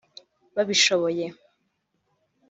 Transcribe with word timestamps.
babishoboye 0.55 1.27